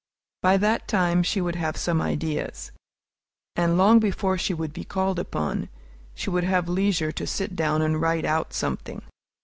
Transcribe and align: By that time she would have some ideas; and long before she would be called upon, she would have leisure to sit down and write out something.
By 0.41 0.57
that 0.57 0.87
time 0.87 1.21
she 1.21 1.41
would 1.41 1.55
have 1.57 1.77
some 1.77 2.01
ideas; 2.01 2.71
and 3.55 3.77
long 3.77 3.99
before 3.99 4.35
she 4.35 4.51
would 4.51 4.73
be 4.73 4.83
called 4.83 5.19
upon, 5.19 5.69
she 6.15 6.31
would 6.31 6.43
have 6.43 6.67
leisure 6.67 7.11
to 7.11 7.27
sit 7.27 7.55
down 7.55 7.83
and 7.83 8.01
write 8.01 8.25
out 8.25 8.51
something. 8.51 9.03